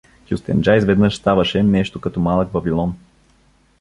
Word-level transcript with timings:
Кюстенджа 0.29 0.75
изведнъж 0.77 1.15
ставаше 1.15 1.63
нещо 1.63 2.01
като 2.01 2.19
малък 2.19 2.53
Вавилон. 2.53 2.95